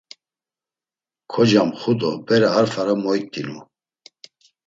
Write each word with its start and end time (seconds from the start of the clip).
Kocamxu 1.31 1.91
do 1.99 2.11
bere 2.25 2.47
a 2.59 2.61
fara 2.71 2.95
moyt̆inu. 3.03 3.57